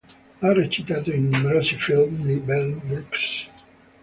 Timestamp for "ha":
0.39-0.51